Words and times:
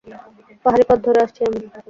পাহাড়ি 0.63 0.83
পথ 0.89 0.99
ধরে 1.05 1.19
আসছি 1.25 1.41
আমি। 1.47 1.59